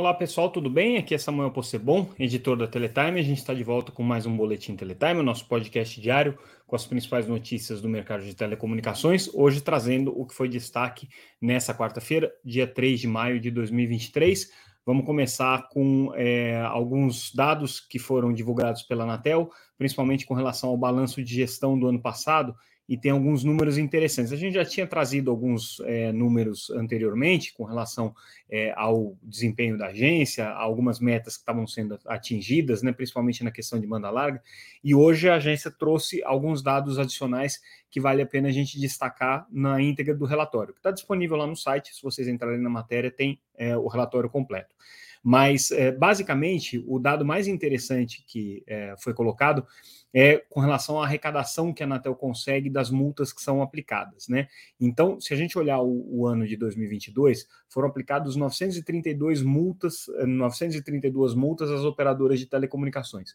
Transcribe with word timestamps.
Olá 0.00 0.14
pessoal, 0.14 0.48
tudo 0.48 0.70
bem? 0.70 0.96
Aqui 0.96 1.14
é 1.14 1.18
Samuel 1.18 1.50
Possebon, 1.50 2.08
editor 2.18 2.56
da 2.56 2.66
Teletime. 2.66 3.20
A 3.20 3.22
gente 3.22 3.36
está 3.36 3.52
de 3.52 3.62
volta 3.62 3.92
com 3.92 4.02
mais 4.02 4.24
um 4.24 4.34
Boletim 4.34 4.74
Teletime, 4.74 5.20
o 5.20 5.22
nosso 5.22 5.46
podcast 5.46 6.00
diário 6.00 6.38
com 6.66 6.74
as 6.74 6.86
principais 6.86 7.28
notícias 7.28 7.82
do 7.82 7.88
mercado 7.88 8.24
de 8.24 8.34
telecomunicações. 8.34 9.28
Hoje 9.34 9.60
trazendo 9.60 10.18
o 10.18 10.24
que 10.24 10.34
foi 10.34 10.48
destaque 10.48 11.06
nessa 11.38 11.74
quarta-feira, 11.74 12.32
dia 12.42 12.66
3 12.66 12.98
de 12.98 13.06
maio 13.06 13.38
de 13.38 13.50
2023. 13.50 14.50
Vamos 14.86 15.04
começar 15.04 15.68
com 15.68 16.10
é, 16.14 16.58
alguns 16.62 17.30
dados 17.34 17.78
que 17.78 17.98
foram 17.98 18.32
divulgados 18.32 18.82
pela 18.82 19.04
Anatel, 19.04 19.50
principalmente 19.76 20.24
com 20.24 20.32
relação 20.32 20.70
ao 20.70 20.78
balanço 20.78 21.22
de 21.22 21.34
gestão 21.34 21.78
do 21.78 21.86
ano 21.86 22.00
passado 22.00 22.56
e 22.90 22.96
tem 22.96 23.12
alguns 23.12 23.44
números 23.44 23.78
interessantes. 23.78 24.32
A 24.32 24.36
gente 24.36 24.54
já 24.54 24.64
tinha 24.64 24.84
trazido 24.84 25.30
alguns 25.30 25.78
é, 25.84 26.10
números 26.10 26.70
anteriormente 26.70 27.54
com 27.54 27.62
relação 27.62 28.12
é, 28.50 28.72
ao 28.76 29.16
desempenho 29.22 29.78
da 29.78 29.86
agência, 29.86 30.48
algumas 30.48 30.98
metas 30.98 31.36
que 31.36 31.42
estavam 31.42 31.68
sendo 31.68 31.96
atingidas, 32.04 32.82
né, 32.82 32.90
principalmente 32.90 33.44
na 33.44 33.52
questão 33.52 33.80
de 33.80 33.86
banda 33.86 34.10
larga, 34.10 34.42
e 34.82 34.92
hoje 34.92 35.28
a 35.28 35.36
agência 35.36 35.70
trouxe 35.70 36.20
alguns 36.24 36.64
dados 36.64 36.98
adicionais 36.98 37.60
que 37.88 38.00
vale 38.00 38.22
a 38.22 38.26
pena 38.26 38.48
a 38.48 38.52
gente 38.52 38.80
destacar 38.80 39.46
na 39.52 39.80
íntegra 39.80 40.12
do 40.12 40.24
relatório, 40.24 40.74
que 40.74 40.80
está 40.80 40.90
disponível 40.90 41.36
lá 41.36 41.46
no 41.46 41.54
site, 41.54 41.94
se 41.94 42.02
vocês 42.02 42.26
entrarem 42.26 42.60
na 42.60 42.70
matéria, 42.70 43.08
tem 43.08 43.40
é, 43.56 43.76
o 43.76 43.86
relatório 43.86 44.28
completo. 44.28 44.74
Mas, 45.22 45.70
é, 45.70 45.92
basicamente, 45.92 46.82
o 46.86 46.98
dado 46.98 47.24
mais 47.24 47.46
interessante 47.46 48.24
que 48.26 48.62
é, 48.66 48.94
foi 48.98 49.12
colocado 49.12 49.66
é 50.12 50.38
com 50.48 50.60
relação 50.60 51.00
à 51.00 51.04
arrecadação 51.04 51.72
que 51.72 51.82
a 51.82 51.86
Anatel 51.86 52.14
consegue 52.14 52.70
das 52.70 52.90
multas 52.90 53.32
que 53.32 53.42
são 53.42 53.62
aplicadas, 53.62 54.28
né? 54.28 54.48
Então, 54.80 55.20
se 55.20 55.32
a 55.34 55.36
gente 55.36 55.58
olhar 55.58 55.80
o, 55.80 56.20
o 56.20 56.26
ano 56.26 56.46
de 56.46 56.56
2022, 56.56 57.46
foram 57.68 57.88
aplicados 57.88 58.34
932 58.34 59.42
multas, 59.42 60.06
932 60.26 61.34
multas 61.34 61.70
às 61.70 61.82
operadoras 61.82 62.38
de 62.38 62.46
telecomunicações. 62.46 63.34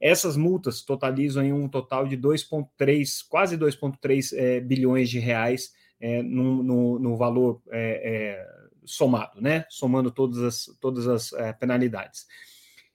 Essas 0.00 0.36
multas 0.36 0.82
totalizam 0.82 1.42
em 1.44 1.52
um 1.52 1.68
total 1.68 2.06
de 2.06 2.16
2,3, 2.16 3.24
quase 3.28 3.56
2,3 3.56 4.36
é, 4.36 4.60
bilhões 4.60 5.08
de 5.08 5.18
reais 5.18 5.72
é, 6.00 6.22
no, 6.22 6.62
no, 6.62 6.98
no, 6.98 7.16
valor 7.16 7.62
é, 7.70 8.34
é 8.34 8.65
somado, 8.86 9.40
né? 9.40 9.66
Somando 9.68 10.10
todas 10.10 10.38
as, 10.38 10.76
todas 10.80 11.06
as 11.06 11.32
é, 11.32 11.52
penalidades. 11.52 12.26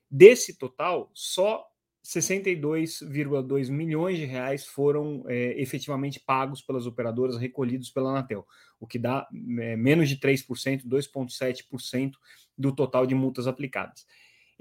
Desse 0.10 0.58
total, 0.58 1.12
só 1.14 1.66
62,2 2.04 3.70
milhões 3.70 4.18
de 4.18 4.26
reais 4.26 4.66
foram 4.66 5.24
é, 5.28 5.62
efetivamente 5.62 6.20
pagos 6.20 6.62
pelas 6.62 6.88
operadoras, 6.88 7.38
recolhidos 7.38 7.92
pela 7.92 8.10
Anatel, 8.10 8.46
o 8.80 8.88
que 8.88 8.98
dá 8.98 9.28
é, 9.60 9.76
menos 9.76 10.10
de 10.10 10.18
3%, 10.18 10.84
2,7% 10.88 12.14
do 12.58 12.74
total 12.74 13.06
de 13.06 13.14
multas 13.14 13.46
aplicadas. 13.46 14.06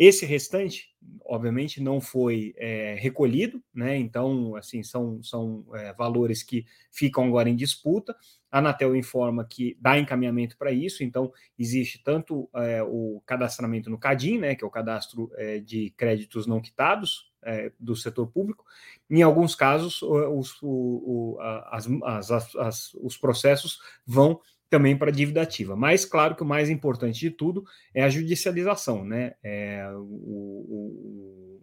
Esse 0.03 0.25
restante, 0.25 0.89
obviamente, 1.27 1.79
não 1.79 2.01
foi 2.01 2.55
é, 2.57 2.97
recolhido, 2.99 3.63
né? 3.73 3.99
Então, 3.99 4.57
assim, 4.57 4.83
são, 4.83 5.23
são 5.23 5.67
é, 5.75 5.93
valores 5.93 6.43
que 6.43 6.65
ficam 6.91 7.27
agora 7.27 7.51
em 7.51 7.55
disputa. 7.55 8.17
A 8.51 8.61
Anatel 8.61 8.97
informa 8.97 9.45
que 9.45 9.77
dá 9.79 9.99
encaminhamento 9.99 10.57
para 10.57 10.73
isso, 10.73 11.05
então 11.05 11.31
existe 11.59 12.03
tanto 12.03 12.49
é, 12.55 12.83
o 12.83 13.23
cadastramento 13.27 13.91
no 13.91 13.99
CADIM, 13.99 14.39
né, 14.39 14.55
que 14.55 14.65
é 14.65 14.67
o 14.67 14.71
cadastro 14.71 15.31
é, 15.37 15.59
de 15.59 15.91
créditos 15.99 16.47
não 16.47 16.63
quitados, 16.63 17.31
é, 17.43 17.71
do 17.79 17.95
setor 17.95 18.27
público. 18.29 18.65
Em 19.11 19.21
alguns 19.21 19.55
casos, 19.55 20.01
os, 20.01 20.63
o, 20.63 21.37
o, 21.37 21.39
as, 21.67 21.87
as, 22.31 22.57
as, 22.57 22.95
os 22.95 23.19
processos 23.19 23.79
vão 24.07 24.41
também 24.71 24.97
para 24.97 25.11
dívida 25.11 25.43
ativa. 25.43 25.75
Mas, 25.77 26.05
claro 26.05 26.37
que 26.37 26.43
o 26.43 26.47
mais 26.47 26.71
importante 26.71 27.19
de 27.19 27.31
tudo 27.31 27.65
é 27.93 28.05
a 28.05 28.09
judicialização. 28.09 29.05
Né? 29.05 29.35
É, 29.43 29.85
o, 29.95 31.61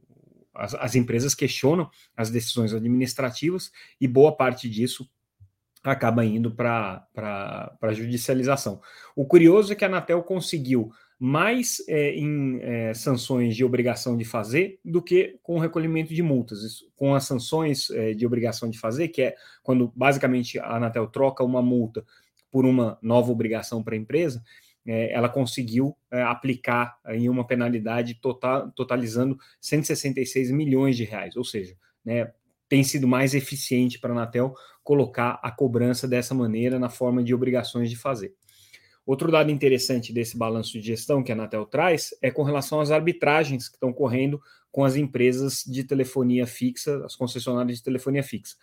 as, 0.53 0.75
as 0.75 0.95
empresas 0.95 1.33
questionam 1.33 1.89
as 2.15 2.29
decisões 2.29 2.73
administrativas 2.73 3.71
e 3.99 4.07
boa 4.07 4.35
parte 4.35 4.69
disso 4.69 5.09
acaba 5.83 6.25
indo 6.25 6.51
para 6.53 7.07
a 7.81 7.93
judicialização. 7.93 8.81
O 9.15 9.25
curioso 9.25 9.71
é 9.71 9.75
que 9.75 9.85
a 9.85 9.87
Anatel 9.87 10.21
conseguiu 10.21 10.91
mais 11.19 11.81
é, 11.87 12.11
em 12.11 12.59
é, 12.61 12.93
sanções 12.93 13.55
de 13.55 13.63
obrigação 13.63 14.15
de 14.15 14.25
fazer 14.25 14.79
do 14.85 15.01
que 15.01 15.39
com 15.41 15.55
o 15.55 15.59
recolhimento 15.59 16.13
de 16.13 16.21
multas. 16.21 16.61
Isso, 16.61 16.91
com 16.95 17.15
as 17.15 17.23
sanções 17.23 17.89
é, 17.89 18.13
de 18.13 18.25
obrigação 18.25 18.69
de 18.69 18.77
fazer, 18.77 19.07
que 19.07 19.21
é 19.21 19.35
quando 19.63 19.91
basicamente 19.95 20.59
a 20.59 20.75
Anatel 20.75 21.07
troca 21.07 21.43
uma 21.43 21.61
multa 21.61 22.05
por 22.57 22.65
uma 22.65 22.97
nova 23.03 23.31
obrigação 23.31 23.83
para 23.83 23.93
a 23.93 23.97
empresa, 23.99 24.43
é, 24.83 25.13
ela 25.13 25.29
conseguiu 25.29 25.95
é, 26.09 26.23
aplicar 26.23 26.97
em 27.09 27.29
uma 27.29 27.45
penalidade 27.45 28.15
total, 28.15 28.71
totalizando 28.71 29.37
166 29.61 30.49
milhões 30.49 30.97
de 30.97 31.03
reais, 31.03 31.35
ou 31.35 31.43
seja, 31.43 31.75
né, 32.03 32.31
tem 32.67 32.83
sido 32.83 33.07
mais 33.07 33.35
eficiente 33.35 33.99
para 33.99 34.09
a 34.09 34.13
Anatel 34.13 34.55
colocar 34.83 35.39
a 35.43 35.51
cobrança 35.51 36.07
dessa 36.07 36.33
maneira 36.33 36.79
na 36.79 36.89
forma 36.89 37.23
de 37.23 37.31
obrigações 37.31 37.91
de 37.91 37.95
fazer. 37.95 38.33
Outro 39.05 39.31
dado 39.31 39.51
interessante 39.51 40.11
desse 40.11 40.35
balanço 40.35 40.71
de 40.73 40.81
gestão 40.81 41.21
que 41.21 41.31
a 41.31 41.35
Anatel 41.35 41.63
traz 41.67 42.09
é 42.23 42.31
com 42.31 42.41
relação 42.41 42.81
às 42.81 42.89
arbitragens 42.89 43.69
que 43.69 43.75
estão 43.75 43.93
correndo 43.93 44.41
com 44.71 44.83
as 44.83 44.95
empresas 44.95 45.63
de 45.63 45.83
telefonia 45.83 46.47
fixa, 46.47 47.05
as 47.05 47.15
concessionárias 47.15 47.77
de 47.77 47.83
telefonia 47.83 48.23
fixa. 48.23 48.55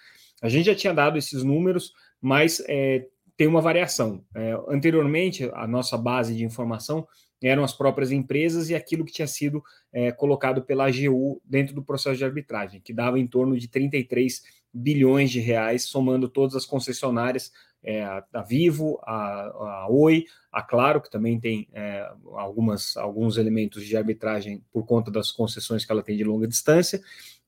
A 0.42 0.48
gente 0.48 0.66
já 0.66 0.74
tinha 0.74 0.92
dado 0.92 1.16
esses 1.16 1.44
números, 1.44 1.92
mas 2.20 2.60
é, 2.66 3.06
tem 3.36 3.46
uma 3.46 3.60
variação. 3.60 4.24
É, 4.34 4.56
anteriormente, 4.68 5.50
a 5.54 5.66
nossa 5.66 5.96
base 5.96 6.34
de 6.34 6.44
informação 6.44 7.06
eram 7.42 7.62
as 7.62 7.72
próprias 7.72 8.10
empresas 8.10 8.70
e 8.70 8.74
aquilo 8.74 9.04
que 9.04 9.12
tinha 9.12 9.26
sido 9.26 9.62
é, 9.92 10.10
colocado 10.12 10.62
pela 10.62 10.86
AGU 10.86 11.40
dentro 11.44 11.74
do 11.74 11.82
processo 11.82 12.16
de 12.16 12.24
arbitragem, 12.24 12.80
que 12.80 12.92
dava 12.92 13.18
em 13.18 13.26
torno 13.26 13.58
de 13.58 13.68
33 13.68 14.42
bilhões 14.72 15.30
de 15.30 15.40
reais, 15.40 15.84
somando 15.84 16.28
todas 16.28 16.56
as 16.56 16.64
concessionárias 16.64 17.52
é, 17.84 18.02
a, 18.02 18.42
Vivo, 18.42 18.98
a, 19.02 19.82
a, 19.82 19.86
Oi, 19.90 20.24
a 20.50 20.62
Claro, 20.62 21.02
que 21.02 21.10
também 21.10 21.38
tem 21.38 21.68
é, 21.72 22.10
algumas, 22.32 22.96
alguns 22.96 23.36
elementos 23.36 23.84
de 23.84 23.96
arbitragem 23.96 24.64
por 24.72 24.86
conta 24.86 25.10
das 25.10 25.30
concessões 25.30 25.84
que 25.84 25.92
ela 25.92 26.02
tem 26.02 26.16
de 26.16 26.24
longa 26.24 26.48
distância, 26.48 27.02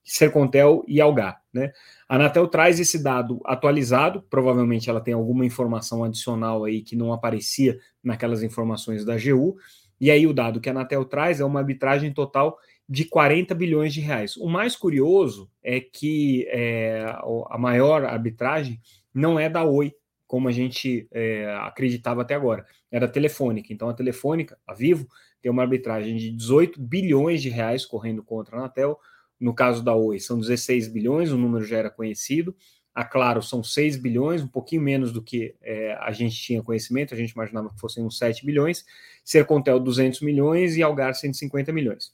Sercontel 0.07 0.85
e 0.87 1.01
Algar. 1.01 1.41
Né? 1.53 1.71
A 2.07 2.15
Anatel 2.15 2.47
traz 2.47 2.79
esse 2.79 3.03
dado 3.03 3.41
atualizado, 3.43 4.23
provavelmente 4.29 4.89
ela 4.89 5.01
tem 5.01 5.13
alguma 5.13 5.45
informação 5.45 6.03
adicional 6.03 6.63
aí 6.63 6.81
que 6.81 6.95
não 6.95 7.11
aparecia 7.11 7.77
naquelas 8.01 8.41
informações 8.41 9.03
da 9.03 9.15
AGU, 9.15 9.57
e 9.99 10.09
aí 10.09 10.25
o 10.25 10.33
dado 10.33 10.61
que 10.61 10.69
a 10.69 10.71
Anatel 10.71 11.03
traz 11.03 11.41
é 11.41 11.45
uma 11.45 11.59
arbitragem 11.59 12.13
total 12.13 12.57
de 12.87 13.03
40 13.03 13.53
bilhões 13.53 13.93
de 13.93 13.99
reais. 13.99 14.37
O 14.37 14.47
mais 14.47 14.75
curioso 14.75 15.49
é 15.61 15.81
que 15.81 16.47
é, 16.49 17.03
a 17.49 17.57
maior 17.57 18.05
arbitragem 18.05 18.79
não 19.13 19.37
é 19.37 19.49
da 19.49 19.65
Oi, 19.65 19.93
como 20.25 20.47
a 20.47 20.51
gente 20.51 21.07
é, 21.11 21.53
acreditava 21.61 22.21
até 22.21 22.35
agora. 22.35 22.65
Era 22.89 23.07
telefônica. 23.07 23.73
Então, 23.73 23.89
a 23.89 23.93
telefônica, 23.93 24.57
a 24.65 24.73
Vivo, 24.73 25.07
tem 25.41 25.51
uma 25.51 25.63
arbitragem 25.63 26.15
de 26.15 26.31
18 26.31 26.79
bilhões 26.79 27.41
de 27.41 27.49
reais 27.49 27.85
correndo 27.85 28.23
contra 28.23 28.55
a 28.55 28.59
Anatel. 28.59 28.97
No 29.39 29.53
caso 29.53 29.83
da 29.83 29.95
Oi, 29.95 30.19
são 30.19 30.39
16 30.39 30.87
bilhões, 30.87 31.31
o 31.31 31.37
número 31.37 31.65
já 31.65 31.77
era 31.77 31.89
conhecido. 31.89 32.55
A 32.93 33.05
Claro 33.05 33.43
são 33.43 33.63
6 33.63 33.97
bilhões, 33.97 34.41
um 34.41 34.47
pouquinho 34.47 34.81
menos 34.81 35.11
do 35.11 35.21
que 35.21 35.55
é, 35.61 35.93
a 36.01 36.11
gente 36.11 36.35
tinha 36.35 36.63
conhecimento, 36.63 37.13
a 37.13 37.17
gente 37.17 37.29
imaginava 37.29 37.69
que 37.69 37.79
fossem 37.79 38.03
uns 38.03 38.17
7 38.17 38.43
bilhões. 38.43 38.83
Sercontel, 39.23 39.79
200 39.79 40.21
milhões 40.21 40.75
e 40.75 40.81
Algar, 40.81 41.13
150 41.13 41.71
milhões. 41.71 42.11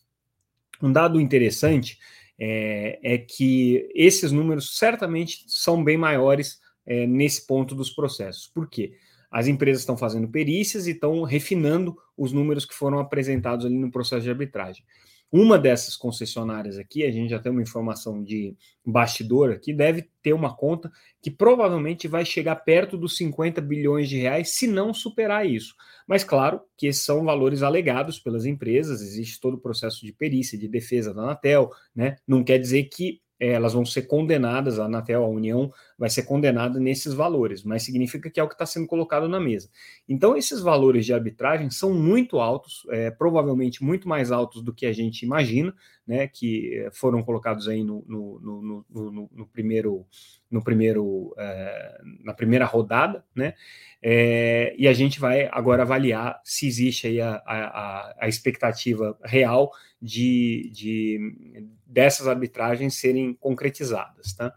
Um 0.82 0.92
dado 0.92 1.22
interessante 1.22 1.98
é, 2.38 3.00
é 3.02 3.18
que 3.18 3.90
esses 3.96 4.34
números 4.34 4.78
certamente 4.78 5.46
são 5.48 5.82
bem 5.82 5.96
maiores 5.96 6.60
é, 6.86 7.08
nesse 7.08 7.48
ponto 7.48 7.74
dos 7.74 7.90
processos. 7.90 8.48
Por 8.48 8.70
quê? 8.70 8.94
As 9.34 9.48
empresas 9.48 9.82
estão 9.82 9.98
fazendo 9.98 10.28
perícias 10.28 10.86
e 10.86 10.92
estão 10.92 11.24
refinando 11.24 11.98
os 12.16 12.32
números 12.32 12.66
que 12.66 12.76
foram 12.76 13.00
apresentados 13.00 13.66
ali 13.66 13.76
no 13.76 13.90
processo 13.90 14.22
de 14.22 14.30
arbitragem. 14.30 14.86
Uma 15.32 15.58
dessas 15.58 15.96
concessionárias 15.96 16.78
aqui, 16.78 17.04
a 17.04 17.10
gente 17.10 17.32
já 17.32 17.40
tem 17.40 17.52
uma 17.52 17.64
informação 17.64 18.24
de 18.24 18.56
bastidor 18.86 19.52
aqui, 19.52 19.74
deve 19.74 20.08
ter 20.22 20.32
uma 20.32 20.56
conta 20.56 20.92
que 21.20 21.32
provavelmente 21.32 22.08
vai 22.08 22.24
chegar 22.24 22.58
perto 22.58 22.96
dos 22.96 23.18
50 23.18 23.60
bilhões 23.60 24.08
de 24.08 24.20
reais, 24.20 24.50
se 24.54 24.68
não 24.68 24.94
superar 24.94 25.50
isso. 25.50 25.74
Mas 26.08 26.24
claro 26.24 26.62
que 26.78 26.86
esses 26.86 27.04
são 27.04 27.24
valores 27.24 27.64
alegados 27.64 28.20
pelas 28.20 28.46
empresas, 28.46 29.02
existe 29.02 29.42
todo 29.42 29.56
o 29.56 29.60
processo 29.60 30.06
de 30.06 30.14
perícia, 30.14 30.56
de 30.56 30.68
defesa 30.68 31.12
da 31.12 31.24
Anatel, 31.24 31.72
né? 31.96 32.18
Não 32.28 32.44
quer 32.44 32.60
dizer 32.60 32.84
que 32.84 33.20
elas 33.48 33.74
vão 33.74 33.86
ser 33.86 34.04
condenadas, 34.04 34.80
a 34.80 34.86
Anatel, 34.86 35.24
a 35.24 35.28
União, 35.28 35.72
vai 35.98 36.10
ser 36.10 36.24
condenada 36.24 36.80
nesses 36.80 37.14
valores, 37.14 37.64
mas 37.64 37.84
significa 37.84 38.30
que 38.30 38.40
é 38.40 38.44
o 38.44 38.48
que 38.48 38.56
está 38.56 38.66
sendo 38.66 38.88
colocado 38.88 39.28
na 39.28 39.40
mesa. 39.40 39.70
Então, 40.08 40.36
esses 40.36 40.62
valores 40.62 41.06
de 41.06 41.14
arbitragem 41.14 41.70
são 41.70 41.94
muito 41.94 42.40
altos, 42.40 42.86
é, 42.90 43.12
provavelmente 43.12 43.84
muito 43.84 44.08
mais 44.08 44.32
altos 44.32 44.62
do 44.62 44.74
que 44.74 44.86
a 44.86 44.94
gente 44.94 45.24
imagina, 45.24 45.74
né, 46.06 46.28
que 46.28 46.88
foram 46.92 47.24
colocados 47.24 47.68
aí 47.68 47.84
no, 47.84 48.04
no, 48.08 48.40
no, 48.40 48.86
no, 48.90 49.30
no 49.32 49.48
primeiro, 49.48 50.06
no 50.52 50.62
primeiro 50.64 51.34
é, 51.38 52.02
na 52.24 52.34
primeira 52.34 52.66
rodada, 52.66 53.24
né, 53.34 53.54
é, 54.02 54.76
e 54.78 54.88
a 54.88 54.94
gente 54.94 55.20
vai 55.20 55.48
agora 55.52 55.84
avaliar 55.84 56.42
se 56.44 56.68
existe 56.68 57.08
aí 57.08 57.22
a, 57.22 57.42
a, 57.46 58.16
a 58.20 58.28
expectativa 58.28 59.18
real 59.24 59.72
de, 60.02 60.70
de 60.74 61.68
dessas 61.86 62.28
arbitragens 62.28 62.96
serem 62.96 63.34
concretizadas, 63.34 64.34
tá? 64.34 64.54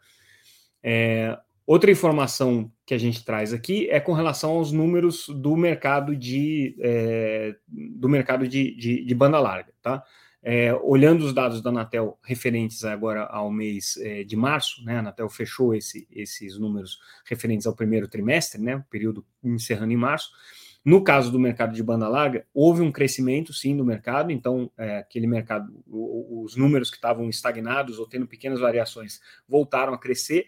É, 0.82 1.38
outra 1.64 1.90
informação 1.90 2.70
que 2.84 2.94
a 2.94 2.98
gente 2.98 3.24
traz 3.24 3.52
aqui 3.52 3.88
é 3.90 4.00
com 4.00 4.12
relação 4.12 4.52
aos 4.52 4.72
números 4.72 5.28
do 5.28 5.56
mercado 5.56 6.16
de 6.16 6.76
é, 6.80 7.54
do 7.68 8.08
mercado 8.08 8.46
de, 8.48 8.74
de, 8.76 9.04
de 9.04 9.14
banda 9.14 9.38
larga, 9.38 9.72
tá? 9.80 10.02
É, 10.48 10.72
olhando 10.74 11.24
os 11.24 11.34
dados 11.34 11.60
da 11.60 11.70
Anatel 11.70 12.16
referentes 12.22 12.84
agora 12.84 13.24
ao 13.24 13.50
mês 13.50 13.96
é, 13.96 14.22
de 14.22 14.36
março, 14.36 14.84
né, 14.84 14.94
a 14.94 14.98
Anatel 15.00 15.28
fechou 15.28 15.74
esse, 15.74 16.06
esses 16.08 16.56
números 16.56 17.00
referentes 17.24 17.66
ao 17.66 17.74
primeiro 17.74 18.06
trimestre, 18.06 18.62
né, 18.62 18.84
período 18.88 19.26
encerrando 19.42 19.92
em 19.92 19.96
março. 19.96 20.30
No 20.84 21.02
caso 21.02 21.32
do 21.32 21.38
mercado 21.40 21.74
de 21.74 21.82
banda 21.82 22.06
larga, 22.06 22.46
houve 22.54 22.80
um 22.80 22.92
crescimento 22.92 23.52
sim 23.52 23.76
do 23.76 23.84
mercado, 23.84 24.30
então 24.30 24.70
é, 24.78 24.98
aquele 24.98 25.26
mercado, 25.26 25.82
os 25.84 26.54
números 26.54 26.90
que 26.90 26.96
estavam 26.96 27.28
estagnados 27.28 27.98
ou 27.98 28.06
tendo 28.06 28.28
pequenas 28.28 28.60
variações 28.60 29.20
voltaram 29.48 29.94
a 29.94 29.98
crescer. 29.98 30.46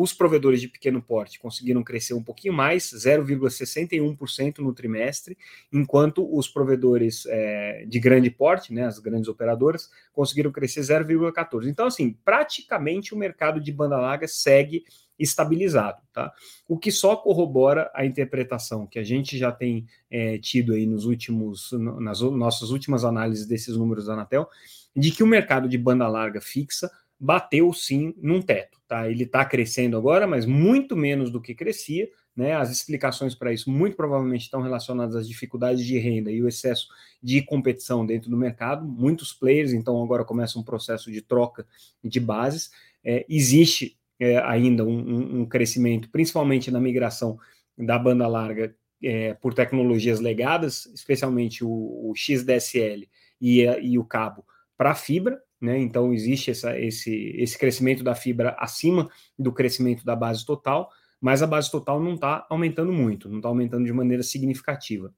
Os 0.00 0.14
provedores 0.14 0.62
de 0.62 0.66
pequeno 0.66 1.02
porte 1.02 1.38
conseguiram 1.38 1.84
crescer 1.84 2.14
um 2.14 2.22
pouquinho 2.22 2.54
mais, 2.54 2.84
0,61% 2.84 4.60
no 4.60 4.72
trimestre, 4.72 5.36
enquanto 5.70 6.26
os 6.34 6.48
provedores 6.48 7.26
é, 7.26 7.84
de 7.86 8.00
grande 8.00 8.30
porte, 8.30 8.72
né, 8.72 8.86
as 8.86 8.98
grandes 8.98 9.28
operadoras, 9.28 9.90
conseguiram 10.10 10.50
crescer 10.50 10.80
0,14%. 10.80 11.66
Então, 11.68 11.86
assim, 11.86 12.16
praticamente 12.24 13.12
o 13.12 13.18
mercado 13.18 13.60
de 13.60 13.70
banda 13.70 13.98
larga 13.98 14.26
segue 14.26 14.84
estabilizado, 15.18 16.00
tá? 16.14 16.32
O 16.66 16.78
que 16.78 16.90
só 16.90 17.14
corrobora 17.14 17.90
a 17.94 18.06
interpretação 18.06 18.86
que 18.86 18.98
a 18.98 19.04
gente 19.04 19.36
já 19.36 19.52
tem 19.52 19.86
é, 20.10 20.38
tido 20.38 20.72
aí 20.72 20.86
nos 20.86 21.04
últimos, 21.04 21.72
nas 21.72 22.22
nossas 22.22 22.70
últimas 22.70 23.04
análises 23.04 23.46
desses 23.46 23.76
números 23.76 24.06
da 24.06 24.14
Anatel, 24.14 24.48
de 24.96 25.10
que 25.10 25.22
o 25.22 25.26
mercado 25.26 25.68
de 25.68 25.76
banda 25.76 26.08
larga 26.08 26.40
fixa 26.40 26.90
bateu 27.20 27.70
sim 27.74 28.14
num 28.16 28.40
teto, 28.40 28.80
tá? 28.88 29.10
Ele 29.10 29.24
está 29.24 29.44
crescendo 29.44 29.96
agora, 29.96 30.26
mas 30.26 30.46
muito 30.46 30.96
menos 30.96 31.30
do 31.30 31.40
que 31.40 31.54
crescia, 31.54 32.08
né? 32.34 32.54
As 32.54 32.70
explicações 32.70 33.34
para 33.34 33.52
isso 33.52 33.70
muito 33.70 33.94
provavelmente 33.94 34.42
estão 34.42 34.62
relacionadas 34.62 35.14
às 35.14 35.28
dificuldades 35.28 35.84
de 35.84 35.98
renda 35.98 36.32
e 36.32 36.42
o 36.42 36.48
excesso 36.48 36.88
de 37.22 37.42
competição 37.42 38.06
dentro 38.06 38.30
do 38.30 38.36
mercado. 38.38 38.86
Muitos 38.86 39.34
players, 39.34 39.74
então, 39.74 40.02
agora 40.02 40.24
começa 40.24 40.58
um 40.58 40.62
processo 40.62 41.12
de 41.12 41.20
troca 41.20 41.66
de 42.02 42.18
bases. 42.18 42.70
É, 43.04 43.26
existe 43.28 43.98
é, 44.18 44.38
ainda 44.38 44.82
um, 44.84 45.40
um, 45.40 45.46
crescimento, 45.46 46.08
principalmente 46.10 46.70
na 46.70 46.80
migração 46.80 47.38
da 47.76 47.98
banda 47.98 48.26
larga 48.26 48.74
é, 49.02 49.34
por 49.34 49.52
tecnologias 49.52 50.20
legadas, 50.20 50.86
especialmente 50.94 51.62
o, 51.62 51.68
o 51.68 52.14
XDSL 52.16 53.06
e, 53.40 53.62
e 53.82 53.98
o 53.98 54.04
cabo 54.04 54.44
para 54.76 54.94
fibra, 54.94 55.38
né? 55.60 55.78
Então 55.78 56.12
existe 56.12 56.50
essa, 56.50 56.78
esse, 56.78 57.34
esse 57.36 57.58
crescimento 57.58 58.02
da 58.02 58.14
fibra 58.14 58.56
acima 58.58 59.08
do 59.38 59.52
crescimento 59.52 60.04
da 60.04 60.16
base 60.16 60.44
total, 60.44 60.90
mas 61.20 61.42
a 61.42 61.46
base 61.46 61.70
total 61.70 62.00
não 62.00 62.14
está 62.14 62.46
aumentando 62.48 62.92
muito, 62.92 63.28
não 63.28 63.36
está 63.36 63.48
aumentando 63.48 63.84
de 63.84 63.92
maneira 63.92 64.22
significativa. 64.22 65.12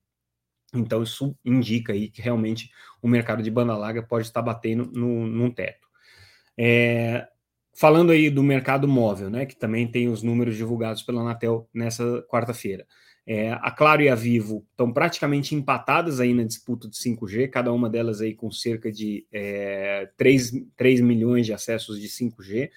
Então 0.75 1.03
isso 1.03 1.37
indica 1.45 1.93
aí 1.93 2.09
que 2.09 2.23
realmente 2.23 2.71
o 3.01 3.07
mercado 3.07 3.43
de 3.43 3.51
banda 3.51 3.77
larga 3.77 4.03
pode 4.03 4.27
estar 4.27 4.43
batendo 4.43 4.91
no, 4.93 5.27
num 5.27 5.51
teto. 5.51 5.87
É, 6.57 7.29
falando 7.75 8.11
aí 8.11 8.31
do 8.31 8.43
mercado 8.43 8.89
móvel, 8.89 9.31
né, 9.31 9.47
que 9.47 9.57
também 9.57 9.87
tem 9.87 10.09
os 10.09 10.23
números 10.23 10.57
divulgados 10.57 11.03
pela 11.03 11.21
Anatel 11.21 11.69
nessa 11.73 12.23
quarta-feira. 12.29 12.87
É, 13.27 13.53
a 13.53 13.71
Claro 13.71 14.03
e 14.03 14.09
a 14.09 14.15
Vivo 14.15 14.67
estão 14.71 14.93
praticamente 14.93 15.55
empatadas 15.55 16.19
aí 16.19 16.35
na 16.35 16.43
disputa 16.43 16.89
de 16.89 16.97
5G, 16.97 17.49
cada 17.49 17.73
uma 17.73 17.89
delas 17.89 18.21
aí 18.21 18.35
com 18.35 18.51
cerca 18.51 18.91
de 18.91 19.25
é, 19.33 20.11
3, 20.17 20.53
3 20.77 21.01
milhões 21.01 21.47
de 21.47 21.53
acessos 21.53 22.01
de 22.01 22.09
5G. 22.09 22.71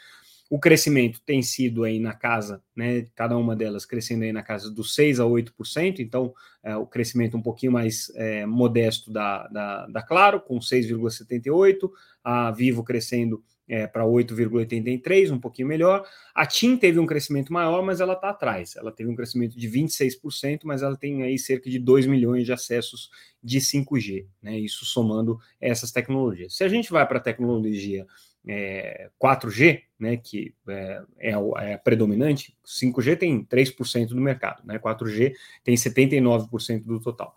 O 0.48 0.60
crescimento 0.60 1.20
tem 1.26 1.42
sido 1.42 1.84
aí 1.84 2.00
na 2.00 2.14
casa, 2.14 2.62
né, 2.76 3.08
cada 3.16 3.36
uma 3.36 3.56
delas 3.56 3.84
crescendo 3.84 4.24
aí 4.24 4.32
na 4.32 4.44
casa 4.44 4.70
dos 4.70 4.94
6 4.94 5.20
a 5.20 5.24
8%, 5.24 6.00
então 6.00 6.36
é, 6.64 6.76
o 6.76 6.86
crescimento 6.86 7.36
um 7.36 7.42
pouquinho 7.42 7.72
mais 7.72 8.12
é, 8.16 8.46
modesto 8.46 9.12
da, 9.12 9.48
da, 9.48 9.88
da 9.88 10.04
Claro, 10.04 10.40
com 10.40 10.60
6,78%, 10.60 11.90
a 12.24 12.52
Vivo 12.52 12.84
crescendo 12.84 13.44
é, 13.68 13.88
para 13.88 14.04
8,83, 14.04 15.32
um 15.32 15.40
pouquinho 15.40 15.68
melhor. 15.68 16.06
A 16.34 16.46
TIM 16.46 16.78
teve 16.78 17.00
um 17.00 17.06
crescimento 17.06 17.52
maior, 17.52 17.84
mas 17.84 18.00
ela 18.00 18.14
está 18.14 18.30
atrás. 18.30 18.76
Ela 18.76 18.92
teve 18.92 19.10
um 19.10 19.16
crescimento 19.16 19.58
de 19.58 19.70
26%, 19.70 20.62
mas 20.64 20.82
ela 20.82 20.96
tem 20.96 21.24
aí 21.24 21.38
cerca 21.38 21.70
de 21.70 21.80
2 21.80 22.06
milhões 22.06 22.46
de 22.46 22.54
acessos 22.54 23.10
de 23.44 23.60
5G, 23.60 24.26
né? 24.42 24.58
Isso 24.58 24.86
somando 24.86 25.40
essas 25.60 25.92
tecnologias. 25.92 26.56
Se 26.56 26.64
a 26.64 26.68
gente 26.68 26.92
vai 26.92 27.08
para 27.08 27.18
a 27.18 27.22
tecnologia 27.22 28.06
é, 28.48 29.10
4G, 29.22 29.82
né, 30.00 30.18
que 30.18 30.54
é, 30.68 31.02
é, 31.18 31.34
é 31.72 31.78
predominante, 31.78 32.56
5G 32.66 33.18
tem 33.18 33.44
3% 33.44 34.10
do 34.10 34.22
mercado, 34.22 34.62
né? 34.66 34.78
4G 34.78 35.34
tem 35.64 35.76
79% 35.76 36.84
do 36.84 37.00
total. 37.00 37.36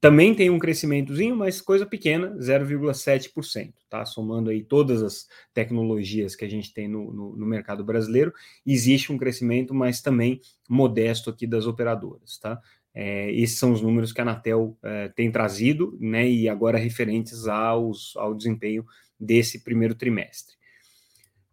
Também 0.00 0.32
tem 0.32 0.48
um 0.48 0.60
crescimentozinho, 0.60 1.34
mas 1.34 1.60
coisa 1.60 1.84
pequena, 1.84 2.30
0,7%, 2.36 3.72
tá? 3.90 4.04
Somando 4.04 4.48
aí 4.48 4.62
todas 4.62 5.02
as 5.02 5.26
tecnologias 5.52 6.36
que 6.36 6.44
a 6.44 6.48
gente 6.48 6.72
tem 6.72 6.86
no, 6.86 7.12
no, 7.12 7.36
no, 7.36 7.46
mercado 7.46 7.84
brasileiro, 7.84 8.32
existe 8.64 9.12
um 9.12 9.18
crescimento, 9.18 9.74
mas 9.74 10.00
também 10.00 10.40
modesto 10.68 11.30
aqui 11.30 11.48
das 11.48 11.66
operadoras, 11.66 12.38
tá? 12.38 12.60
É, 12.94 13.32
esses 13.32 13.58
são 13.58 13.72
os 13.72 13.82
números 13.82 14.12
que 14.12 14.20
a 14.20 14.22
Anatel 14.22 14.76
é, 14.84 15.08
tem 15.08 15.32
trazido, 15.32 15.96
né? 16.00 16.28
E 16.28 16.48
agora 16.48 16.78
referentes 16.78 17.48
aos, 17.48 18.16
ao 18.16 18.34
desempenho 18.34 18.84
desse 19.18 19.64
primeiro 19.64 19.96
trimestre. 19.96 20.57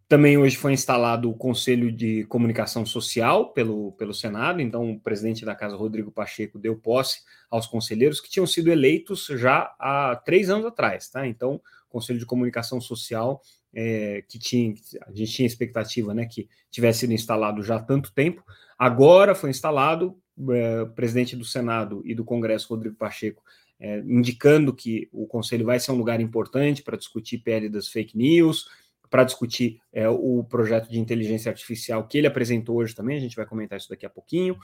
Também 0.08 0.38
hoje 0.38 0.56
foi 0.56 0.72
instalado 0.72 1.32
o 1.32 1.34
Conselho 1.34 1.92
de 1.92 2.26
Comunicação 2.26 2.86
Social 2.86 3.52
pelo, 3.54 3.92
pelo 3.94 4.14
Senado, 4.14 4.62
então 4.62 4.92
o 4.92 5.00
presidente 5.00 5.44
da 5.44 5.56
Casa, 5.56 5.76
Rodrigo 5.76 6.12
Pacheco, 6.12 6.60
deu 6.60 6.76
posse 6.76 7.22
aos 7.50 7.66
conselheiros 7.66 8.22
que 8.22 8.30
tinham 8.30 8.46
sido 8.46 8.70
eleitos 8.70 9.26
já 9.32 9.76
há 9.80 10.16
três 10.24 10.52
anos 10.52 10.68
atrás, 10.68 11.10
tá? 11.10 11.26
Então, 11.26 11.56
o 11.56 11.62
Conselho 11.90 12.20
de 12.20 12.26
Comunicação 12.26 12.80
Social, 12.80 13.42
é, 13.74 14.24
que 14.30 14.38
tinha, 14.38 14.76
a 15.08 15.12
gente 15.12 15.32
tinha 15.32 15.48
expectativa 15.48 16.14
né, 16.14 16.28
que 16.28 16.48
tivesse 16.70 17.00
sido 17.00 17.14
instalado 17.14 17.64
já 17.64 17.78
há 17.78 17.82
tanto 17.82 18.14
tempo, 18.14 18.44
agora 18.78 19.34
foi 19.34 19.50
instalado, 19.50 20.16
é, 20.52 20.84
o 20.84 20.90
presidente 20.90 21.36
do 21.36 21.44
Senado 21.44 22.04
e 22.06 22.14
do 22.14 22.24
Congresso, 22.24 22.70
Rodrigo 22.70 22.96
Pacheco, 22.96 23.42
é, 23.80 24.00
indicando 24.00 24.72
que 24.72 25.10
o 25.12 25.26
Conselho 25.26 25.66
vai 25.66 25.80
ser 25.80 25.92
um 25.92 25.98
lugar 25.98 26.22
importante 26.22 26.84
para 26.84 26.96
discutir 26.96 27.40
PL 27.40 27.70
das 27.70 27.88
fake 27.88 28.16
news 28.16 28.68
para 29.16 29.24
discutir 29.24 29.80
é, 29.94 30.10
o 30.10 30.44
projeto 30.44 30.90
de 30.90 31.00
inteligência 31.00 31.50
artificial 31.50 32.06
que 32.06 32.18
ele 32.18 32.28
apresentou 32.28 32.76
hoje 32.76 32.94
também, 32.94 33.16
a 33.16 33.20
gente 33.22 33.38
vai 33.38 33.46
comentar 33.46 33.78
isso 33.78 33.88
daqui 33.88 34.06
a 34.06 34.10
pouquinho. 34.10 34.58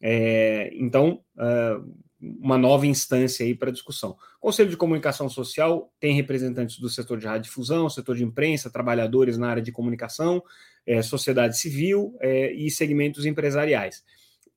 É, 0.00 0.70
então, 0.72 1.20
uh, 1.36 1.94
uma 2.18 2.56
nova 2.56 2.86
instância 2.86 3.44
aí 3.44 3.54
para 3.54 3.70
discussão. 3.70 4.16
Conselho 4.40 4.70
de 4.70 4.78
Comunicação 4.78 5.28
Social 5.28 5.92
tem 6.00 6.14
representantes 6.14 6.78
do 6.78 6.88
setor 6.88 7.18
de 7.18 7.26
radiodifusão, 7.26 7.90
setor 7.90 8.16
de 8.16 8.24
imprensa, 8.24 8.70
trabalhadores 8.70 9.36
na 9.36 9.50
área 9.50 9.62
de 9.62 9.70
comunicação, 9.70 10.42
é, 10.86 11.02
sociedade 11.02 11.58
civil 11.58 12.16
é, 12.18 12.50
e 12.54 12.70
segmentos 12.70 13.26
empresariais 13.26 14.02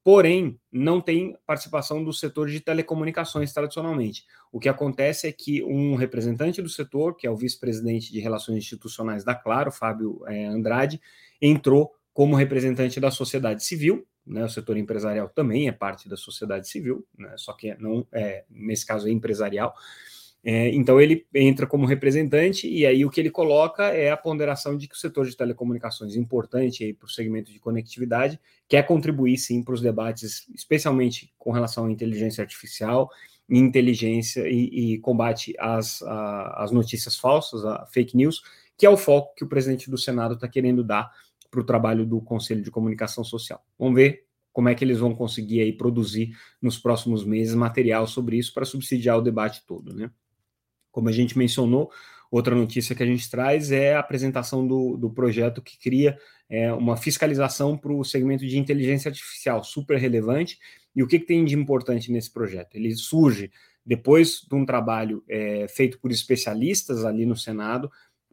porém 0.03 0.59
não 0.71 0.99
tem 0.99 1.37
participação 1.45 2.03
do 2.03 2.11
setor 2.11 2.49
de 2.49 2.59
telecomunicações 2.59 3.53
tradicionalmente. 3.53 4.25
O 4.51 4.59
que 4.59 4.69
acontece 4.69 5.27
é 5.27 5.31
que 5.31 5.63
um 5.63 5.95
representante 5.95 6.61
do 6.61 6.69
setor, 6.69 7.15
que 7.15 7.27
é 7.27 7.31
o 7.31 7.35
vice-presidente 7.35 8.11
de 8.11 8.19
Relações 8.19 8.57
Institucionais 8.57 9.23
da 9.23 9.35
Claro, 9.35 9.71
Fábio 9.71 10.21
é, 10.27 10.45
Andrade, 10.45 10.99
entrou 11.41 11.93
como 12.13 12.35
representante 12.35 12.99
da 12.99 13.11
sociedade 13.11 13.63
civil, 13.63 14.05
né, 14.25 14.43
o 14.43 14.49
setor 14.49 14.77
empresarial 14.77 15.29
também 15.29 15.67
é 15.67 15.71
parte 15.71 16.07
da 16.07 16.17
sociedade 16.17 16.67
civil, 16.67 17.05
né, 17.17 17.33
só 17.37 17.53
que 17.53 17.73
não 17.75 18.05
é, 18.11 18.43
nesse 18.49 18.85
caso 18.85 19.07
é 19.07 19.11
empresarial, 19.11 19.73
é, 20.43 20.69
então 20.69 20.99
ele 20.99 21.25
entra 21.35 21.67
como 21.67 21.85
representante 21.85 22.67
e 22.67 22.83
aí 22.85 23.05
o 23.05 23.11
que 23.11 23.19
ele 23.19 23.29
coloca 23.29 23.83
é 23.89 24.09
a 24.09 24.17
ponderação 24.17 24.75
de 24.75 24.87
que 24.87 24.95
o 24.95 24.97
setor 24.97 25.27
de 25.27 25.37
telecomunicações, 25.37 26.15
importante 26.15 26.93
para 26.93 27.05
o 27.05 27.09
segmento 27.09 27.51
de 27.51 27.59
conectividade, 27.59 28.39
quer 28.67 28.83
contribuir 28.87 29.37
sim 29.37 29.61
para 29.63 29.75
os 29.75 29.81
debates, 29.81 30.47
especialmente 30.55 31.31
com 31.37 31.51
relação 31.51 31.85
à 31.85 31.91
inteligência 31.91 32.41
artificial, 32.41 33.09
inteligência 33.47 34.47
e, 34.47 34.93
e 34.93 34.97
combate 34.99 35.53
às, 35.59 36.01
às 36.01 36.71
notícias 36.71 37.17
falsas, 37.17 37.63
a 37.63 37.85
fake 37.85 38.17
news, 38.17 38.41
que 38.75 38.85
é 38.85 38.89
o 38.89 38.97
foco 38.97 39.35
que 39.35 39.43
o 39.43 39.47
presidente 39.47 39.91
do 39.91 39.97
Senado 39.97 40.33
está 40.33 40.47
querendo 40.47 40.83
dar 40.83 41.11
para 41.51 41.59
o 41.59 41.65
trabalho 41.65 42.03
do 42.03 42.19
Conselho 42.19 42.63
de 42.63 42.71
Comunicação 42.71 43.23
Social. 43.23 43.63
Vamos 43.77 43.95
ver 43.95 44.23
como 44.51 44.69
é 44.69 44.75
que 44.75 44.83
eles 44.83 44.99
vão 44.99 45.13
conseguir 45.13 45.61
aí 45.61 45.71
produzir 45.71 46.35
nos 46.61 46.79
próximos 46.79 47.23
meses 47.23 47.53
material 47.53 48.07
sobre 48.07 48.37
isso 48.37 48.53
para 48.53 48.65
subsidiar 48.65 49.17
o 49.17 49.21
debate 49.21 49.63
todo, 49.67 49.93
né? 49.93 50.09
Como 50.91 51.09
a 51.09 51.11
gente 51.11 51.37
mencionou, 51.37 51.91
outra 52.29 52.55
notícia 52.55 52.95
que 52.95 53.03
a 53.03 53.05
gente 53.05 53.29
traz 53.29 53.71
é 53.71 53.95
a 53.95 53.99
apresentação 53.99 54.65
do, 54.67 54.97
do 54.97 55.09
projeto 55.09 55.61
que 55.61 55.77
cria 55.77 56.17
é, 56.49 56.71
uma 56.73 56.97
fiscalização 56.97 57.77
para 57.77 57.93
o 57.93 58.03
segmento 58.03 58.45
de 58.45 58.57
inteligência 58.57 59.09
artificial, 59.09 59.63
super 59.63 59.97
relevante. 59.97 60.59
E 60.95 61.01
o 61.01 61.07
que, 61.07 61.19
que 61.19 61.25
tem 61.25 61.45
de 61.45 61.55
importante 61.55 62.11
nesse 62.11 62.31
projeto? 62.31 62.75
Ele 62.75 62.93
surge 62.95 63.51
depois 63.85 64.45
de 64.47 64.55
um 64.55 64.65
trabalho 64.65 65.23
é, 65.27 65.67
feito 65.67 65.99
por 65.99 66.11
especialistas 66.11 67.03
ali 67.03 67.25
no 67.25 67.35
Senado, 67.35 67.89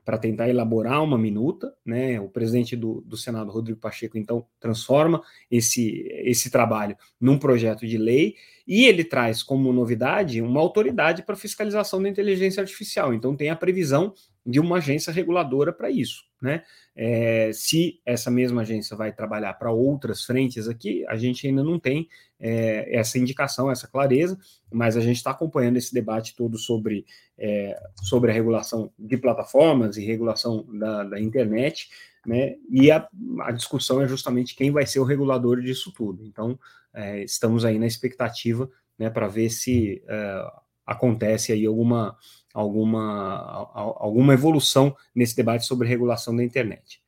para 0.09 0.17
tentar 0.17 0.49
elaborar 0.49 1.05
uma 1.05 1.19
minuta, 1.19 1.71
né? 1.85 2.19
O 2.19 2.31
presidente 2.31 2.75
do, 2.75 3.03
do 3.03 3.15
Senado, 3.15 3.51
Rodrigo 3.51 3.79
Pacheco, 3.79 4.17
então 4.17 4.47
transforma 4.59 5.23
esse, 5.51 6.09
esse 6.25 6.49
trabalho 6.49 6.97
num 7.21 7.39
projeto 7.39 7.87
de 7.87 7.99
lei 7.99 8.35
e 8.67 8.87
ele 8.87 9.05
traz 9.05 9.43
como 9.43 9.71
novidade 9.71 10.41
uma 10.41 10.61
autoridade 10.61 11.23
para 11.23 11.37
fiscalização 11.37 12.03
da 12.03 12.09
inteligência 12.09 12.63
artificial. 12.63 13.13
Então 13.13 13.37
tem 13.37 13.51
a 13.51 13.57
previsão 13.57 14.15
de 14.47 14.59
uma 14.59 14.79
agência 14.79 15.13
reguladora 15.13 15.75
para 15.75 15.91
isso, 15.91 16.25
né? 16.41 16.63
É, 16.97 17.51
se 17.53 18.01
essa 18.07 18.31
mesma 18.31 18.63
agência 18.63 18.97
vai 18.97 19.13
trabalhar 19.13 19.53
para 19.59 19.71
outras 19.71 20.25
frentes 20.25 20.69
aqui, 20.69 21.05
a 21.07 21.19
gente 21.19 21.47
ainda 21.47 21.63
não 21.63 21.79
tem 21.79 22.09
é, 22.41 22.97
essa 22.97 23.19
indicação, 23.19 23.71
essa 23.71 23.89
clareza, 23.89 24.39
mas 24.73 24.97
a 24.97 25.01
gente 25.01 25.17
está 25.17 25.31
acompanhando 25.31 25.77
esse 25.77 25.93
debate 25.93 26.37
todo 26.37 26.57
sobre, 26.57 27.05
é, 27.37 27.79
sobre 28.03 28.31
a 28.31 28.35
regulação 28.35 28.93
de 28.99 29.17
plataformas 29.17 29.97
e 29.97 30.05
regulação 30.05 30.67
da, 30.79 31.05
da 31.05 31.21
internet, 31.21 31.89
né? 32.27 32.57
E 32.71 32.91
a, 32.91 33.09
a, 33.41 33.53
discussão 33.53 34.03
é 34.03 34.09
justamente 34.09 34.55
quem 34.55 34.71
vai 34.71 34.87
ser 34.87 35.01
o 35.01 35.05
regulador 35.05 35.61
disso 35.61 35.93
tudo. 35.93 36.25
Então, 36.25 36.59
é, 36.93 37.23
estamos 37.23 37.65
aí 37.65 37.79
na 37.79 37.87
expectativa 37.87 38.71
né, 38.99 39.09
para 39.09 39.29
ver 39.29 39.51
se 39.51 40.03
é, 40.07 40.51
acontece 40.85 41.53
aí 41.53 41.65
alguma, 41.65 42.17
alguma, 42.53 43.71
alguma 43.73 44.35
evolução 44.35 44.95
nesse 45.15 45.37
debate 45.37 45.65
sobre 45.65 45.89
regulação 45.89 46.35
da 46.35 46.43
internet. 46.43 47.01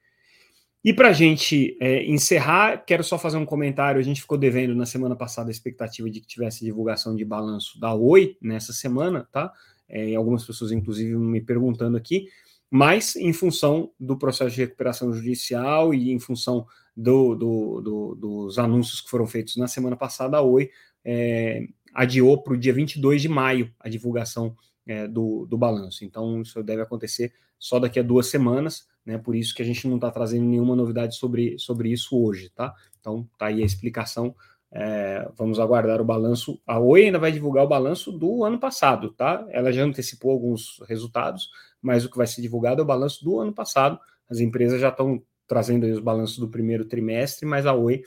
E 0.82 0.94
para 0.94 1.08
a 1.08 1.12
gente 1.12 1.76
é, 1.78 2.04
encerrar, 2.06 2.78
quero 2.86 3.04
só 3.04 3.18
fazer 3.18 3.36
um 3.36 3.44
comentário. 3.44 4.00
A 4.00 4.04
gente 4.04 4.22
ficou 4.22 4.38
devendo 4.38 4.74
na 4.74 4.86
semana 4.86 5.14
passada 5.14 5.50
a 5.50 5.52
expectativa 5.52 6.08
de 6.08 6.20
que 6.20 6.26
tivesse 6.26 6.64
divulgação 6.64 7.14
de 7.14 7.24
balanço 7.24 7.78
da 7.78 7.94
Oi 7.94 8.36
nessa 8.40 8.72
semana, 8.72 9.28
tá? 9.30 9.52
É, 9.86 10.14
algumas 10.14 10.44
pessoas, 10.44 10.72
inclusive, 10.72 11.14
me 11.16 11.40
perguntando 11.40 11.96
aqui, 11.96 12.28
mas 12.70 13.16
em 13.16 13.32
função 13.32 13.90
do 13.98 14.16
processo 14.16 14.54
de 14.54 14.62
recuperação 14.62 15.12
judicial 15.12 15.92
e 15.92 16.12
em 16.12 16.18
função 16.18 16.64
do, 16.96 17.34
do, 17.34 17.80
do, 17.80 18.14
dos 18.14 18.58
anúncios 18.58 19.00
que 19.00 19.10
foram 19.10 19.26
feitos 19.26 19.56
na 19.56 19.66
semana 19.66 19.96
passada, 19.96 20.38
a 20.38 20.40
Oi 20.40 20.70
é, 21.04 21.66
adiou 21.92 22.42
para 22.42 22.54
o 22.54 22.58
dia 22.58 22.72
22 22.72 23.20
de 23.20 23.28
maio 23.28 23.70
a 23.78 23.88
divulgação 23.88 24.56
é, 24.86 25.06
do, 25.06 25.44
do 25.46 25.58
balanço. 25.58 26.04
Então, 26.04 26.40
isso 26.40 26.62
deve 26.62 26.80
acontecer 26.80 27.32
só 27.58 27.78
daqui 27.78 27.98
a 28.00 28.02
duas 28.02 28.28
semanas 28.28 28.88
né? 29.10 29.18
Por 29.18 29.34
isso 29.34 29.54
que 29.54 29.60
a 29.60 29.64
gente 29.64 29.88
não 29.88 29.96
está 29.96 30.10
trazendo 30.10 30.44
nenhuma 30.44 30.76
novidade 30.76 31.16
sobre, 31.16 31.58
sobre 31.58 31.90
isso 31.90 32.16
hoje, 32.16 32.48
tá? 32.50 32.72
Então, 33.00 33.28
tá 33.36 33.46
aí 33.46 33.62
a 33.62 33.66
explicação. 33.66 34.34
É, 34.72 35.28
vamos 35.36 35.58
aguardar 35.58 36.00
o 36.00 36.04
balanço. 36.04 36.60
A 36.64 36.78
Oi 36.78 37.06
ainda 37.06 37.18
vai 37.18 37.32
divulgar 37.32 37.64
o 37.64 37.68
balanço 37.68 38.12
do 38.12 38.44
ano 38.44 38.58
passado, 38.58 39.10
tá? 39.12 39.44
Ela 39.50 39.72
já 39.72 39.82
antecipou 39.82 40.30
alguns 40.30 40.80
resultados, 40.88 41.50
mas 41.82 42.04
o 42.04 42.10
que 42.10 42.16
vai 42.16 42.26
ser 42.26 42.40
divulgado 42.40 42.80
é 42.80 42.84
o 42.84 42.86
balanço 42.86 43.24
do 43.24 43.40
ano 43.40 43.52
passado. 43.52 43.98
As 44.28 44.38
empresas 44.38 44.80
já 44.80 44.90
estão 44.90 45.20
trazendo 45.46 45.84
os 45.86 45.98
balanços 45.98 46.38
do 46.38 46.48
primeiro 46.48 46.84
trimestre, 46.84 47.44
mas 47.44 47.66
a 47.66 47.74
Oi, 47.74 48.04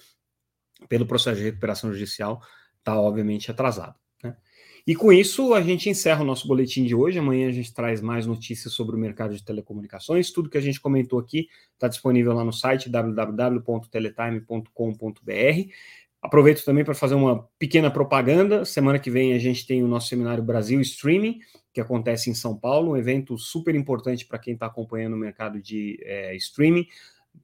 pelo 0.88 1.06
processo 1.06 1.38
de 1.38 1.44
recuperação 1.44 1.92
judicial, 1.92 2.42
está 2.80 2.98
obviamente 2.98 3.52
atrasado. 3.52 3.96
E 4.86 4.96
com 4.96 5.14
isso, 5.14 5.54
a 5.54 5.62
gente 5.62 5.90
encerra 5.90 6.24
o 6.24 6.26
nosso 6.26 6.46
boletim 6.46 6.84
de 6.84 6.94
hoje. 6.94 7.18
Amanhã 7.18 7.48
a 7.48 7.54
gente 7.54 7.74
traz 7.74 8.02
mais 8.02 8.26
notícias 8.26 8.74
sobre 8.74 8.98
o 8.98 9.00
mercado 9.00 9.34
de 9.34 9.42
telecomunicações. 9.42 10.30
Tudo 10.30 10.50
que 10.50 10.58
a 10.58 10.62
gente 10.62 10.82
comentou 10.82 11.20
aqui 11.20 11.48
está 11.74 11.88
disponível 11.88 12.34
lá 12.34 12.44
no 12.44 12.52
site 12.52 12.90
www.teletime.com.br. 12.90 15.72
Aproveito 16.22 16.66
também 16.66 16.84
para 16.84 16.94
fazer 16.94 17.16
uma 17.16 17.48
pequena 17.58 17.90
propaganda. 17.90 18.66
Semana 18.66 19.00
que 19.00 19.10
vem 19.10 19.34
a 19.34 19.40
gente 19.40 19.66
tem 19.66 19.82
o 19.82 19.88
nosso 19.88 20.10
seminário 20.10 20.44
Brasil 20.44 20.82
Streaming, 20.82 21.40
que 21.74 21.80
acontece 21.80 22.30
em 22.30 22.34
São 22.34 22.58
Paulo, 22.58 22.92
um 22.92 22.98
evento 22.98 23.38
super 23.38 23.74
importante 23.76 24.26
para 24.26 24.40
quem 24.40 24.54
está 24.54 24.66
acompanhando 24.66 25.14
o 25.14 25.18
mercado 25.18 25.62
de 25.62 25.98
é, 26.04 26.36
streaming 26.36 26.86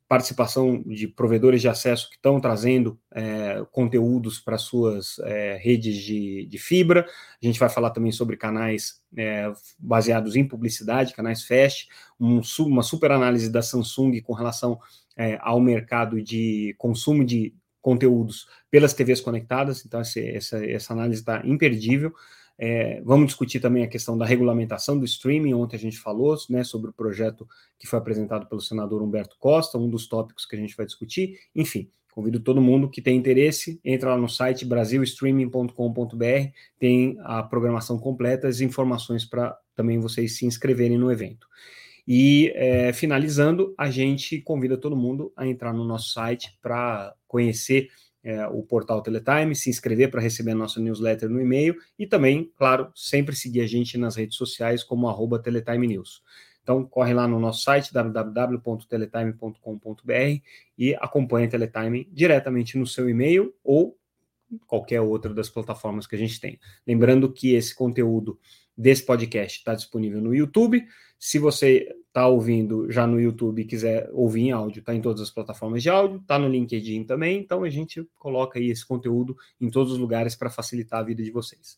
participação 0.07 0.81
de 0.87 1.07
provedores 1.07 1.61
de 1.61 1.67
acesso 1.67 2.09
que 2.09 2.15
estão 2.15 2.41
trazendo 2.41 2.99
é, 3.13 3.63
conteúdos 3.71 4.39
para 4.39 4.57
suas 4.57 5.19
é, 5.19 5.55
redes 5.61 5.95
de, 5.97 6.47
de, 6.47 6.57
fibra. 6.57 7.05
A 7.41 7.45
gente 7.45 7.59
vai 7.59 7.69
falar 7.69 7.91
também 7.91 8.11
sobre 8.11 8.35
canais 8.35 9.03
é, 9.15 9.51
baseados 9.77 10.35
em 10.35 10.47
publicidade, 10.47 11.13
canais 11.13 11.43
fast, 11.43 11.87
um, 12.19 12.41
uma 12.61 12.81
super 12.81 13.11
análise 13.11 13.51
da 13.51 13.61
Samsung 13.61 14.19
com 14.21 14.33
relação 14.33 14.79
é, 15.15 15.37
ao 15.41 15.59
mercado 15.59 16.21
de 16.23 16.73
consumo 16.79 17.23
de 17.23 17.53
conteúdos 17.79 18.47
pelas 18.71 18.93
TVs 18.93 19.21
conectadas. 19.21 19.85
Então, 19.85 19.99
essa, 19.99 20.19
essa, 20.19 20.65
essa 20.65 20.93
análise 20.93 21.21
está 21.21 21.41
imperdível. 21.45 22.13
É, 22.61 23.01
vamos 23.05 23.27
discutir 23.27 23.61
também 23.61 23.83
a 23.83 23.87
questão 23.87 24.17
da 24.17 24.25
regulamentação 24.25 24.99
do 24.99 25.05
streaming. 25.05 25.53
Ontem 25.53 25.77
a 25.77 25.79
gente 25.79 25.97
falou 25.97 26.37
né, 26.49 26.61
sobre 26.65 26.89
o 26.89 26.93
projeto 26.93 27.47
que 27.77 27.87
foi 27.87 27.97
apresentado 27.97 28.47
pelo 28.47 28.59
senador 28.59 29.01
Humberto 29.01 29.37
Costa, 29.39 29.77
um 29.77 29.89
dos 29.89 30.07
tópicos 30.07 30.45
que 30.45 30.57
a 30.57 30.59
gente 30.59 30.75
vai 30.75 30.85
discutir. 30.85 31.39
Enfim, 31.55 31.89
convido 32.11 32.37
todo 32.41 32.61
mundo 32.61 32.89
que 32.89 33.01
tem 33.01 33.15
interesse, 33.15 33.79
entra 33.81 34.09
lá 34.09 34.17
no 34.17 34.27
site 34.27 34.65
brasilstreaming.com.br, 34.65 36.51
tem 36.77 37.17
a 37.21 37.41
programação 37.41 37.97
completa, 37.97 38.49
as 38.49 38.59
informações 38.59 39.23
para 39.23 39.57
também 39.73 39.97
vocês 39.97 40.37
se 40.37 40.45
inscreverem 40.45 40.97
no 40.97 41.09
evento. 41.09 41.47
E 42.05 42.51
é, 42.55 42.91
finalizando, 42.91 43.73
a 43.77 43.89
gente 43.89 44.41
convida 44.41 44.75
todo 44.75 44.97
mundo 44.97 45.31
a 45.37 45.47
entrar 45.47 45.71
no 45.71 45.85
nosso 45.85 46.09
site 46.09 46.57
para 46.61 47.15
conhecer 47.25 47.87
é, 48.23 48.47
o 48.47 48.63
portal 48.63 49.01
Teletime, 49.01 49.55
se 49.55 49.69
inscrever 49.69 50.09
para 50.11 50.21
receber 50.21 50.51
a 50.51 50.55
nossa 50.55 50.79
newsletter 50.79 51.29
no 51.29 51.41
e-mail 51.41 51.75
e 51.97 52.05
também, 52.05 52.51
claro, 52.55 52.91
sempre 52.93 53.35
seguir 53.35 53.61
a 53.61 53.67
gente 53.67 53.97
nas 53.97 54.15
redes 54.15 54.35
sociais 54.35 54.83
como 54.83 55.07
arroba 55.07 55.39
Teletime 55.39 55.87
News. 55.87 56.21
Então, 56.61 56.85
corre 56.85 57.13
lá 57.13 57.27
no 57.27 57.39
nosso 57.39 57.63
site 57.63 57.93
www.teletime.com.br 57.93 60.41
e 60.77 60.93
acompanhe 60.95 61.47
a 61.47 61.49
Teletime 61.49 62.07
diretamente 62.11 62.77
no 62.77 62.85
seu 62.85 63.09
e-mail 63.09 63.55
ou 63.63 63.97
qualquer 64.67 65.01
outra 65.01 65.33
das 65.33 65.49
plataformas 65.49 66.05
que 66.05 66.15
a 66.15 66.19
gente 66.19 66.39
tem. 66.39 66.59
Lembrando 66.85 67.31
que 67.31 67.53
esse 67.53 67.73
conteúdo 67.73 68.37
desse 68.79 69.05
podcast 69.05 69.57
está 69.57 69.75
disponível 69.75 70.21
no 70.21 70.33
YouTube. 70.33 70.87
Se 71.19 71.37
você 71.37 71.93
está 72.07 72.27
ouvindo 72.29 72.89
já 72.89 73.05
no 73.05 73.19
YouTube 73.19 73.61
e 73.61 73.65
quiser 73.65 74.09
ouvir 74.13 74.43
em 74.43 74.51
áudio, 74.51 74.79
está 74.79 74.95
em 74.95 75.01
todas 75.01 75.21
as 75.21 75.29
plataformas 75.29 75.83
de 75.83 75.89
áudio, 75.89 76.19
está 76.19 76.39
no 76.39 76.47
LinkedIn 76.47 77.03
também. 77.03 77.39
Então 77.39 77.65
a 77.65 77.69
gente 77.69 78.07
coloca 78.17 78.57
aí 78.57 78.69
esse 78.69 78.87
conteúdo 78.87 79.35
em 79.59 79.69
todos 79.69 79.91
os 79.91 79.99
lugares 79.99 80.33
para 80.33 80.49
facilitar 80.49 81.01
a 81.01 81.03
vida 81.03 81.21
de 81.21 81.29
vocês. 81.29 81.77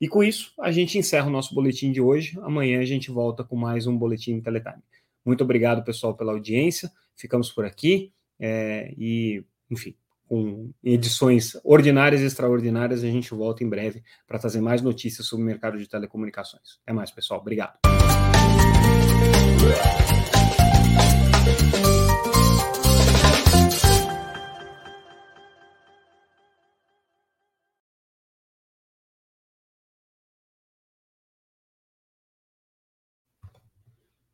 E 0.00 0.08
com 0.08 0.24
isso, 0.24 0.52
a 0.58 0.72
gente 0.72 0.98
encerra 0.98 1.28
o 1.28 1.30
nosso 1.30 1.54
boletim 1.54 1.92
de 1.92 2.00
hoje. 2.00 2.36
Amanhã 2.42 2.80
a 2.80 2.84
gente 2.84 3.12
volta 3.12 3.44
com 3.44 3.54
mais 3.54 3.86
um 3.86 3.96
boletim 3.96 4.40
Teletime. 4.40 4.82
Muito 5.24 5.44
obrigado, 5.44 5.84
pessoal, 5.84 6.16
pela 6.16 6.32
audiência. 6.32 6.90
Ficamos 7.14 7.52
por 7.52 7.64
aqui. 7.64 8.12
É, 8.40 8.92
e, 8.98 9.44
enfim, 9.70 9.94
com 10.28 10.70
edições 10.82 11.56
ordinárias 11.64 12.20
e 12.20 12.24
extraordinárias. 12.24 13.04
A 13.04 13.08
gente 13.08 13.34
volta 13.34 13.62
em 13.64 13.68
breve 13.68 14.02
para 14.26 14.38
trazer 14.38 14.60
mais 14.60 14.82
notícias 14.82 15.26
sobre 15.26 15.42
o 15.42 15.46
mercado 15.46 15.78
de 15.78 15.88
telecomunicações. 15.88 16.78
É 16.86 16.92
mais, 16.92 17.10
pessoal. 17.10 17.40
Obrigado. 17.40 17.78